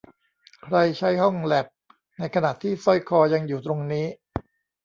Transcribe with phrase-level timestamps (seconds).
[0.63, 1.67] ใครใช้ห้องแลป
[2.17, 4.05] ในขณะที่สร้อยคอยังอยู่ตรงนี้